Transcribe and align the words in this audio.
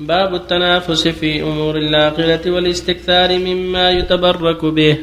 باب 0.00 0.34
التنافس 0.34 1.08
في 1.08 1.42
أمور 1.42 1.76
العاقلة 1.76 2.40
والاستكثار 2.46 3.38
مما 3.38 3.90
يتبرك 3.90 4.64
به. 4.64 4.98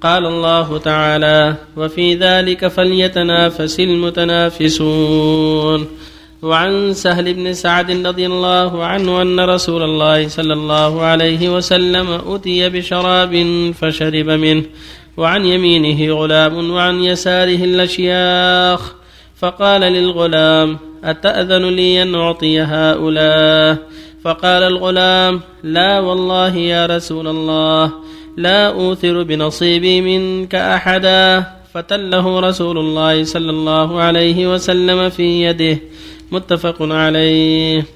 قال 0.00 0.26
الله 0.26 0.78
تعالى 0.78 1.54
وفي 1.76 2.14
ذلك 2.14 2.68
فليتنافس 2.68 3.80
المتنافسون 3.80 5.86
وعن 6.42 6.92
سهل 6.92 7.34
بن 7.34 7.52
سعد 7.52 8.06
رضي 8.06 8.26
الله 8.26 8.84
عنه 8.84 9.22
أن 9.22 9.40
رسول 9.40 9.82
الله 9.82 10.28
صلى 10.28 10.52
الله 10.52 11.02
عليه 11.02 11.48
وسلم 11.48 12.20
أتي 12.26 12.68
بشراب 12.68 13.46
فشرب 13.80 14.30
منه. 14.30 14.62
وعن 15.16 15.46
يمينه 15.46 16.14
غلام 16.14 16.70
وعن 16.70 17.04
يساره 17.04 17.64
الأشياخ. 17.64 18.94
فقال 19.36 19.80
للغلام 19.80 20.78
أتأذن 21.04 21.68
لي 21.68 22.02
أن 22.02 22.14
أعطي 22.14 22.60
هؤلاء؟ 22.60 23.78
فقال 24.24 24.62
الغلام 24.62 25.40
لا 25.62 26.00
والله 26.00 26.56
يا 26.56 26.86
رسول 26.86 27.28
الله 27.28 27.92
لا 28.36 28.68
أوثر 28.68 29.22
بنصيبي 29.22 30.00
منك 30.00 30.54
أحدا. 30.54 31.44
فتله 31.74 32.40
رسول 32.40 32.78
الله 32.78 33.24
صلى 33.24 33.50
الله 33.50 34.00
عليه 34.00 34.54
وسلم 34.54 35.08
في 35.10 35.42
يده. 35.42 35.78
متفق 36.32 36.76
عليه. 36.80 37.86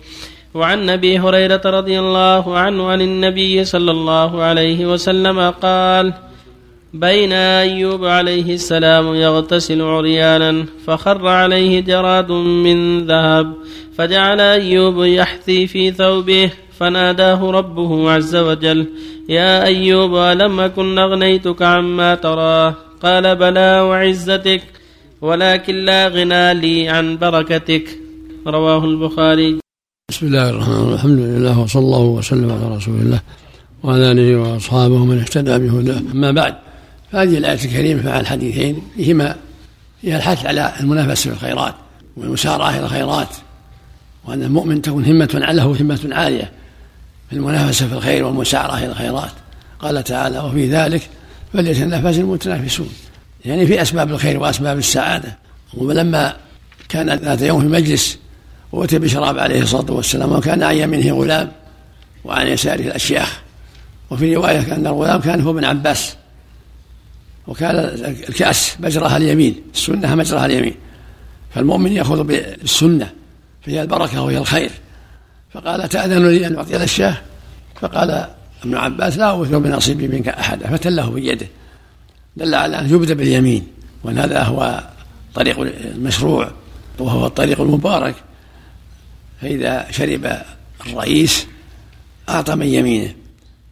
وعن 0.55 0.91
أبي 0.91 1.19
هريرة 1.19 1.60
رضي 1.64 1.98
الله 2.00 2.58
عنه 2.58 2.88
عن 2.88 3.00
النبي 3.00 3.64
صلى 3.64 3.91
الله 3.91 4.42
عليه 4.42 4.86
وسلم 4.86 5.50
قال 5.50 6.12
بين 6.95 7.32
أيوب 7.32 8.04
عليه 8.04 8.54
السلام 8.54 9.14
يغتسل 9.14 9.82
عريانا 9.82 10.66
فخر 10.86 11.28
عليه 11.28 11.80
جراد 11.80 12.32
من 12.32 13.06
ذهب 13.06 13.54
فجعل 13.98 14.40
أيوب 14.40 15.04
يحثي 15.04 15.66
في 15.66 15.91
ثوبه 15.91 16.50
فناداه 16.78 17.50
ربه 17.50 18.10
عز 18.10 18.36
وجل 18.36 18.86
يا 19.28 19.64
أيوب 19.64 20.16
ألم 20.16 20.61
أكن 20.61 20.98
أغنيتك 20.98 21.62
عما 21.62 22.14
تراه 22.14 22.74
قال 23.02 23.36
بلى 23.36 23.80
وعزتك 23.80 24.62
ولكن 25.20 25.74
لا 25.74 26.08
غنى 26.08 26.55
لي 26.55 26.89
عن 26.89 27.18
بركتك. 27.18 27.98
رواه 28.46 28.84
البخاري. 28.84 29.58
بسم 30.11 30.27
الله 30.27 30.50
الرحمن 30.50 30.74
الرحيم. 30.74 30.94
الحمد 30.94 31.18
لله 31.18 31.61
وصلى 31.61 31.83
الله 31.83 32.05
وسلم 32.05 32.50
على 32.52 32.77
رسول 32.77 32.94
الله 32.94 33.20
وعلى 33.83 34.12
آله 34.12 34.36
وأصحابه 34.36 35.05
من 35.05 35.18
اهتدى 35.18 35.58
بهداه. 35.58 36.00
أما 36.14 36.30
بعد 36.30 36.55
فهذه 37.17 37.39
الآية 37.39 37.64
الكريمة 37.64 38.03
مع 38.03 38.20
الحديثين 38.20 38.83
فيهما 38.97 39.36
فيها 40.00 40.17
الحث 40.17 40.47
على 40.47 40.72
المنافسة 40.81 41.31
في 41.31 41.36
الخيرات 41.36 41.75
والمسارعة 42.17 42.70
إلى 42.70 42.81
الخيرات 42.81 43.28
وأن 44.25 44.42
المؤمن 44.42 44.83
تكون 44.83 45.05
همة 45.05 45.28
له 45.53 45.64
همه 45.64 46.08
عالية 46.12 46.53
في 47.31 47.36
المنافسة 47.36 47.89
في 47.89 47.95
الخير 47.95 48.25
والمسارعة 48.25 48.78
إلى 48.78 48.86
الخيرات. 48.86 49.31
قال 49.78 50.05
تعالى 50.05 50.39
وفي 50.39 50.70
ذلك 50.70 51.08
فليتنافس 51.53 52.19
المتنافسون. 52.19 52.89
يعني 53.45 53.67
في 53.67 53.83
أسباب 53.83 54.11
الخير 54.11 54.39
وأسباب 54.39 54.78
السعادة. 54.78 55.39
ولما 55.75 56.36
كان 56.89 57.11
ذات 57.11 57.42
يوم 57.42 57.61
في 57.61 57.67
مجلس 57.67 58.19
وأتي 58.73 58.98
بشراب 58.98 59.39
عليه 59.39 59.62
الصلاة 59.62 59.92
والسلام 59.92 60.33
وكان 60.33 60.62
عن 60.62 60.77
يمينه 60.77 61.17
غلام 61.17 61.53
وعن 62.25 62.47
يساره 62.47 62.83
الأشياخ. 62.83 63.41
وفي 64.11 64.34
رواية 64.34 64.75
أن 64.75 64.86
الغلام 64.86 65.20
كان 65.20 65.41
هو 65.41 65.51
ابن 65.51 65.64
عباس. 65.64 66.17
وكان 67.48 67.77
الكأس 68.28 68.77
مجرها 68.80 69.16
اليمين 69.16 69.62
السنة 69.75 70.14
مجرها 70.14 70.47
اليمين. 70.47 70.75
فالمؤمن 71.55 71.92
يأخذ 71.92 72.25
بالسنة 72.25 73.12
فهي 73.62 73.83
البركة 73.83 74.22
وهي 74.22 74.39
الخير. 74.39 74.70
فقال 75.52 75.89
تأذن 75.89 76.28
لي 76.28 76.47
أن 76.47 76.56
أعطي 76.56 76.77
الأشياخ 76.77 77.22
فقال 77.80 78.28
ابن 78.64 78.74
عباس 78.74 79.19
لا 79.19 79.24
أوثر 79.24 79.58
بنصيبي 79.58 80.08
منك 80.08 80.28
أحدا 80.28 80.77
فتله 80.77 81.11
بيده. 81.11 81.47
دل 82.36 82.55
على 82.55 82.78
أن 82.78 82.94
يبدأ 82.94 83.14
باليمين 83.14 83.67
وأن 84.05 84.18
هذا 84.18 84.42
هو 84.42 84.84
طريق 85.34 85.61
المشروع 85.61 86.51
وهو 86.98 87.27
الطريق 87.27 87.61
المبارك. 87.61 88.14
فإذا 89.40 89.86
شرب 89.90 90.36
الرئيس 90.86 91.46
أعطى 92.28 92.55
من 92.55 92.67
يمينه 92.67 93.14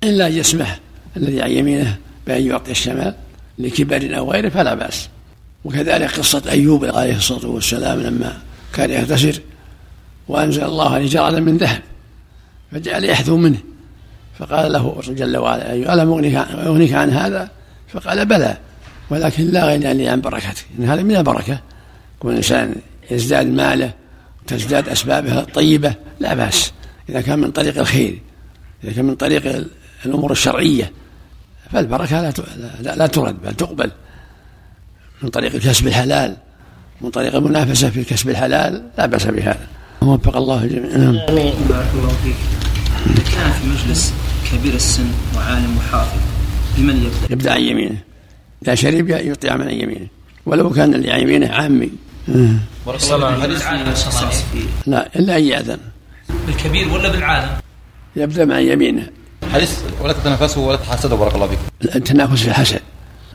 إلا 0.03 0.27
أن 0.27 0.33
يسمح 0.33 0.81
الذي 1.17 1.43
عن 1.43 1.51
يمينه 1.51 1.97
بأن 2.27 2.47
يعطي 2.47 2.71
الشمال. 2.71 3.15
لكبر 3.59 4.19
أو 4.19 4.33
غيره 4.33 4.49
فلا 4.49 4.75
بأس. 4.75 5.09
وكذلك 5.65 6.19
قصة 6.19 6.43
أيوب 6.49 6.85
عليه 6.85 7.17
الصلاة 7.17 7.47
والسلام 7.47 8.01
لما 8.01 8.39
كان 8.73 8.91
يغتسل 8.91 9.41
وأنزل 10.29 10.65
الله 10.65 11.07
جرعا 11.07 11.31
من 11.31 11.57
ذهب 11.57 11.83
فجعل 12.73 13.05
يحثو 13.05 13.37
منه. 13.37 13.59
فقال 14.39 14.73
له 14.73 15.01
جل 15.09 15.37
وعلا 15.37 15.71
أيوب 15.71 15.91
ألم 15.91 16.13
أغنيك 16.67 16.93
عن 16.93 17.11
هذا؟ 17.11 17.51
فقال 17.89 18.27
بلى 18.27 18.57
ولكن 19.11 19.47
لا 19.47 19.65
غنى 19.65 19.95
لي 19.95 20.09
عن 20.09 20.21
بركتك 20.21 20.67
إن 20.79 20.85
هذا 20.85 21.03
من 21.03 21.17
البركة. 21.17 21.61
كل 22.21 22.37
إنسان 22.37 22.75
يزداد 23.11 23.47
ماله 23.47 23.93
وتزداد 24.43 24.89
أسبابها 24.89 25.41
الطيبة 25.41 25.95
لا 26.21 26.35
بأس. 26.35 26.73
إذا 27.09 27.21
كان 27.21 27.39
من 27.39 27.51
طريق 27.51 27.79
الخير 27.79 28.19
إذا 28.85 28.93
كان 28.93 29.05
من 29.05 29.15
طريق 29.15 29.67
الأمور 30.07 30.33
الشرعية 30.33 30.93
فالبركة 31.73 32.21
لا 32.21 32.97
لا 32.97 33.07
ترد 33.07 33.43
بل 33.43 33.55
تقبل. 33.55 33.91
من 35.23 35.29
طريق 35.29 35.57
كسب 35.57 35.87
الحلال 35.87 36.37
من 37.01 37.11
طريق 37.11 37.35
المنافسة 37.35 37.91
في 37.91 38.05
كسب 38.05 38.29
الحلال 38.29 38.83
لا 38.99 39.07
بأس 39.07 39.27
بهذا. 39.27 39.67
وفق 40.01 40.37
الله 40.37 40.65
الجميع. 40.65 40.97
نعم. 40.97 41.13
بارك 41.13 41.91
الله 41.95 42.09
فيك. 42.25 42.37
إذا 43.07 43.23
كان 43.37 43.53
في 43.53 43.69
مجلس 43.69 44.13
كبير 44.53 44.75
السن 44.75 45.07
وعالم 45.37 45.77
وحافظ 45.79 46.19
بمن 46.77 46.97
يبدأ؟ 46.97 47.33
يبدأ 47.33 47.53
عن 47.53 47.61
يمينه. 47.61 47.99
إذا 48.63 48.75
شرب 48.75 49.09
يطيع 49.09 49.53
عن 49.53 49.71
يمينه. 49.71 50.07
ولو 50.47 50.71
كان 50.71 50.95
اللي 50.95 51.11
عن 51.11 51.21
يمينه 51.21 51.49
عامي. 51.49 51.91
بارك 52.87 53.03
الله 53.03 53.47
لا 54.87 55.17
إلا 55.17 55.37
أن 55.37 55.45
يأذن. 55.45 55.79
بالكبير 56.47 56.89
ولا 56.89 57.09
بالعالم؟ 57.09 57.51
يبدأ 58.17 58.45
مع 58.45 58.59
يمينه. 58.59 59.09
حديث 59.53 59.79
ولا 60.01 60.13
تتنافسوا 60.13 60.69
ولا 60.69 60.77
تحاسدوا 60.77 61.19
بارك 61.19 61.35
الله 61.35 61.47
فيكم. 61.47 61.63
التنافس 61.97 62.43
في 62.43 62.49
الحسد. 62.49 62.81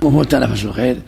مو 0.01 0.09
هو 0.09 0.21
التنافس 0.21 0.59
في 0.59 0.65
الخير. 0.65 1.01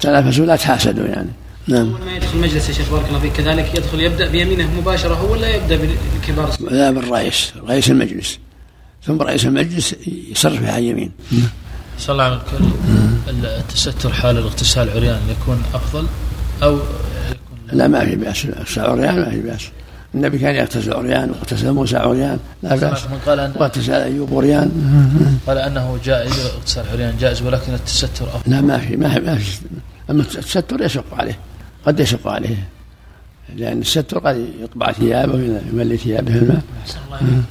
تنافسوا 0.00 0.46
لا 0.46 0.56
تحاسدوا 0.56 1.06
يعني. 1.06 1.30
نعم. 1.68 1.90
أول 1.90 2.04
ما 2.04 2.16
يدخل 2.16 2.36
المجلس 2.36 2.68
يا 2.68 2.74
شيخ 2.74 2.90
بارك 2.90 3.08
الله 3.08 3.20
فيك. 3.20 3.32
كذلك 3.32 3.74
يدخل 3.74 4.00
يبدأ 4.00 4.30
بيمينه 4.30 4.70
مباشرة 4.80 5.14
هو 5.14 5.32
ولا 5.32 5.48
يبدأ 5.56 5.76
بالكبار؟ 5.76 6.50
لا 6.60 6.90
بالرئيس. 6.90 7.52
رئيس 7.68 7.90
المجلس. 7.90 8.38
ثم 9.06 9.22
رئيس 9.22 9.44
المجلس 9.44 9.94
يصرف 10.30 10.64
عن 10.64 10.82
يمين 10.82 11.10
صلى 11.98 12.12
الله 12.12 12.24
عليه 12.24 12.40
التستر 13.58 14.12
حال 14.12 14.38
الاغتسال 14.38 14.90
عريان 14.90 15.20
يكون 15.30 15.62
أفضل 15.74 16.06
أو 16.62 16.74
يكون 16.74 17.78
لا. 17.78 17.88
ما 17.88 18.04
في 18.04 18.16
بأس. 18.16 18.46
عريان 18.78 19.20
ما 19.20 19.30
في 19.30 19.40
بأس. 19.40 19.62
النبي 20.16 20.38
كان 20.38 20.54
يغتسل 20.54 20.92
عريان 20.92 21.30
واغتسل 21.30 21.72
موسى 21.72 21.96
عريان 21.96 22.38
لا 22.62 22.76
بأس 22.76 23.04
من 23.04 23.18
قال 23.26 23.40
أن 23.40 23.52
واغتسل 23.56 23.92
أيوب 23.92 24.34
عريان. 24.34 24.70
قال 25.46 25.58
أنه 25.58 25.98
جائز 26.04 26.46
اغتسال 26.46 26.84
عريان 26.92 27.16
جائز 27.20 27.42
ولكن 27.42 27.74
التستر 27.74 28.24
أفضل. 28.24 28.52
لا 28.52 28.60
ما 28.60 28.78
في 28.78 28.96
ما 28.96 29.08
في, 29.08 29.20
ما 29.20 29.36
في. 29.36 29.58
أما 30.10 30.22
التستر 30.22 30.82
يشق 30.82 31.14
عليه 31.14 31.38
قد 31.86 32.00
يشق 32.00 32.28
عليه. 32.28 32.68
لأن 33.56 33.80
الستر 33.80 34.18
قد 34.18 34.48
يطبع 34.60 34.92
ثيابه 34.92 35.34
ويملي 35.34 35.96
ثيابه. 35.96 36.32
في 36.32 36.38
الماء 36.38 36.62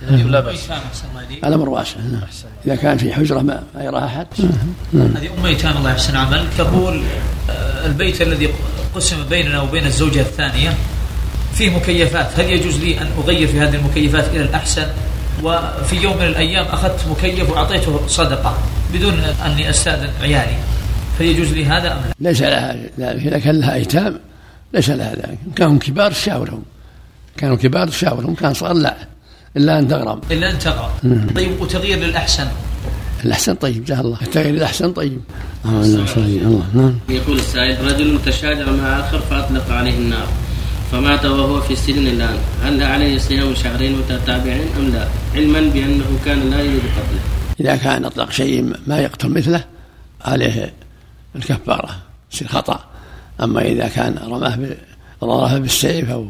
الله 0.10 0.30
لا 0.30 0.40
بأس. 0.40 0.72
أحسن 0.72 1.06
الله 1.12 1.48
الأمر 1.48 1.70
واسع. 1.70 2.00
نعم. 2.00 2.22
إذا 2.66 2.76
كان 2.76 2.98
في 2.98 3.14
حجرة 3.14 3.40
ما 3.40 3.64
يراها 3.76 4.06
أحد. 4.06 4.28
هذه 4.94 5.30
أم 5.40 5.46
أيتام 5.46 5.78
الله 5.78 5.92
يحسن 5.92 6.16
عمل. 6.16 6.46
تقول 6.58 7.04
آه، 7.50 7.86
البيت 7.86 8.22
الذي 8.22 8.50
قسم 8.96 9.18
بيننا 9.30 9.62
وبين 9.62 9.86
الزوجة 9.86 10.22
الثانية 10.22 10.74
فيه 11.56 11.70
مكيفات. 11.70 12.40
هل 12.40 12.50
يجوز 12.50 12.78
لي 12.80 13.02
أن 13.02 13.08
أغير 13.24 13.48
في 13.48 13.60
هذه 13.60 13.76
المكيفات 13.76 14.28
إلى 14.28 14.42
الأحسن؟ 14.42 14.88
وفي 15.44 15.96
يوم 15.96 16.18
من 16.18 16.26
الأيام 16.26 16.66
أخذت 16.66 17.08
مكيف 17.12 17.50
وأعطيته 17.50 18.08
صدقة 18.08 18.58
بدون 18.94 19.20
أني 19.46 19.70
أستأذن 19.70 20.10
عيالي. 20.22 20.58
فيجوز 21.18 21.54
لي 21.54 21.66
هذا 21.66 21.92
أم 21.92 21.98
لا؟ 22.20 22.30
ليس 22.30 22.42
لها 22.42 22.76
ذلك. 23.00 23.28
إذا 23.28 23.40
كان 23.40 23.60
لها 23.60 23.74
أيتام 23.74 24.20
ليس 24.74 24.90
لها 24.90 25.16
ذلك. 25.16 25.38
كانوا 25.56 25.80
كبار 25.80 26.14
شاورهم. 26.14 26.64
كانوا 27.38 27.56
كبار 27.56 27.92
شاورهم 27.92 28.36
كان 28.36 28.54
صغار 28.54 28.74
لا. 28.74 28.96
إلا 29.58 29.80
أن 29.80 29.88
تغرم. 29.88 30.22
إلا 30.32 30.52
أن 30.52 30.60
تغرى 30.60 30.92
طيب 31.36 31.62
وتغيير 31.62 32.00
للأحسن؟ 32.00 32.48
الأحسن 33.26 33.56
طيب 33.56 33.86
جزاه 33.86 34.02
الله. 34.02 34.18
التغيير 34.22 34.56
الأحسن 34.56 34.92
طيب. 34.92 35.22
الله 35.66 36.66
نعم 36.74 37.00
يقول 37.10 37.38
السائل 37.38 37.86
رجل 37.86 38.20
تشاجر 38.26 38.72
مع 38.72 39.00
آخر 39.00 39.20
فأطلق 39.20 39.72
عليه 39.72 39.98
النار. 39.98 40.28
فمات 40.96 41.26
وهو 41.26 41.62
في 41.62 41.74
السجن 41.74 42.08
الآن. 42.08 42.38
هل 42.64 42.84
عليه 42.84 43.18
صيام 43.18 43.56
شهرين 43.56 43.98
متتابعين 43.98 44.68
أم 44.80 44.90
لا؟ 44.90 45.08
علما 45.36 45.60
بأنه 45.60 46.06
كان 46.26 46.50
لا 46.50 46.62
يريد 46.62 46.80
قتله. 46.80 47.22
إذا 47.60 47.76
كان 47.76 48.06
أطلق 48.06 48.32
شيء 48.32 48.74
ما 48.88 49.00
يقتل 49.00 49.30
مثله 49.30 49.64
عليه 50.26 50.74
الكفارة 51.36 51.90
يصير 52.34 52.48
خطأ 52.48 52.80
أما 53.44 53.62
إذا 53.62 53.88
كان 53.88 54.16
رماه 54.28 54.60
رماه 55.24 55.58
بالسيف 55.58 56.10
أو 56.10 56.28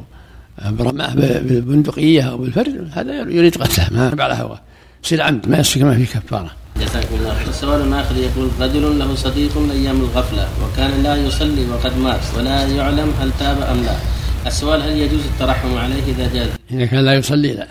برماه 0.65 1.15
بالبندقية 1.15 2.21
أو 2.21 2.37
بالفرد 2.37 2.89
هذا 2.93 3.13
يريد 3.13 3.57
قتله 3.57 3.87
ما 3.91 4.23
على 4.23 4.33
هواه 4.33 4.59
يصير 5.03 5.21
عمد 5.21 5.49
ما 5.49 5.57
يصير 5.57 5.85
ما 5.85 5.95
في 5.95 6.05
كفارة. 6.05 6.51
جزاكم 6.81 7.15
الله 7.15 7.33
خير 7.33 7.51
سؤال 7.51 7.93
آخر 7.93 8.15
يقول 8.15 8.49
رجل 8.59 8.99
له 8.99 9.15
صديق 9.15 9.57
أيام 9.71 9.95
الغفلة 10.01 10.47
وكان 10.63 11.03
لا 11.03 11.15
يصلي 11.15 11.65
وقد 11.71 11.97
مات 11.97 12.21
ولا 12.37 12.67
يعلم 12.67 13.13
هل 13.21 13.31
تاب 13.39 13.61
أم 13.61 13.83
لا. 13.83 13.95
السؤال 14.45 14.81
هل 14.81 14.97
يجوز 14.97 15.19
الترحم 15.25 15.77
عليه 15.77 16.03
إذا 16.03 16.33
جاز؟ 16.33 16.49
إذا 16.71 16.85
كان 16.85 17.05
لا 17.05 17.13
يصلي 17.13 17.53
لا. 17.53 17.67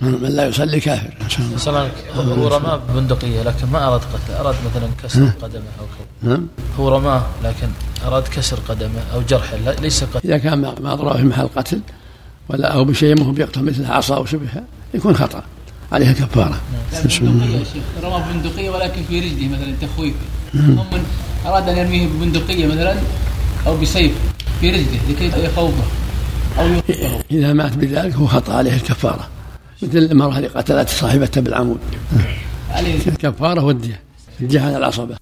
من 0.00 0.28
لا 0.28 0.46
يصلي 0.46 0.80
كافر 0.80 1.14
مثلا 1.54 1.88
هو 2.16 2.48
رماة 2.48 2.76
ببندقية 2.76 3.42
لكن 3.42 3.66
ما 3.72 3.86
أراد 3.88 4.00
قتله 4.00 4.40
أراد 4.40 4.54
مثلا 4.70 4.88
كسر 5.04 5.30
قدمه 5.42 5.62
أو 5.80 5.86
كذا. 5.86 6.30
نعم 6.32 6.46
هو 6.78 6.88
رماة 6.88 7.22
لكن 7.44 7.68
أراد 8.06 8.22
كسر 8.28 8.58
قدمه 8.68 9.00
أو 9.14 9.22
جرحه 9.28 9.56
لا- 9.56 9.70
ليس 9.70 10.04
قتل. 10.04 10.20
إذا 10.24 10.38
كان 10.38 10.58
ما 10.58 10.74
ما 10.80 10.92
أضرب 10.92 11.16
في 11.16 11.22
محل 11.22 11.48
قتل 11.56 11.80
ولا 12.48 12.68
أو 12.74 12.84
بشيء 12.84 13.18
مو 13.24 13.32
بيقتل 13.32 13.62
مثل 13.64 13.86
عصا 13.86 14.16
أو 14.16 14.24
شبهها 14.26 14.64
يكون 14.94 15.16
خطأ. 15.16 15.42
عليها 15.92 16.12
كفارة. 16.12 16.60
بسم 17.06 17.24
الله 17.26 17.46
يا 17.46 17.64
شيخ. 17.64 17.82
رمى 18.04 18.24
بندقية 18.32 18.70
ولكن 18.70 19.02
في 19.08 19.20
رجله 19.20 19.48
مثلا 19.48 19.74
تخويف 19.82 20.14
هم 20.54 20.86
من 20.92 21.06
أراد 21.46 21.68
أن 21.68 21.76
يرميه 21.78 22.06
ببندقية 22.06 22.66
مثلا 22.66 22.94
أو 23.66 23.76
بسيف. 23.76 24.12
في 24.60 24.70
رجله 24.70 25.00
لكي 25.10 25.44
يخوفه 25.44 25.84
أو 26.58 26.66
إذا 27.30 27.52
مات 27.52 27.76
بذلك 27.76 28.14
هو 28.14 28.26
خطأ 28.26 28.54
عليه 28.54 28.74
الكفارة. 28.74 29.28
مثل 29.82 29.98
المرأة 29.98 30.36
اللي 30.36 30.48
قتلت 30.48 30.88
صاحبتها 30.88 31.40
بالعمود. 31.40 31.78
عليه 32.70 32.94
الكفارة. 33.06 33.64
والدية 33.64 34.00
الدية 34.40 34.60
على 34.60 34.76
العصبة. 34.76 35.16